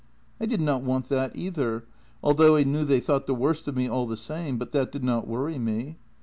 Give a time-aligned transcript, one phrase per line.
[0.39, 1.85] I did not want that either,
[2.23, 5.03] although I knew they thought the worst of me all the same, but that did
[5.03, 5.97] not worry me.